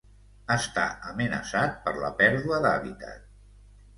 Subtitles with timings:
[0.53, 3.29] Està amenaçat per la pèrdua d'hàbitat.